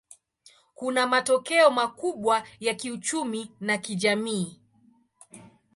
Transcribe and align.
Kuna 0.75 1.07
matokeo 1.07 1.71
makubwa 1.71 2.43
ya 2.59 2.73
kiuchumi 2.73 3.51
na 3.59 3.77
kijamii. 3.77 4.59